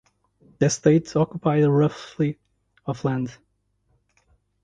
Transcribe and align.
The 0.57 0.65
estate 0.65 1.15
occupied 1.15 1.65
roughly 1.65 2.39
of 2.87 3.05
land. 3.05 3.37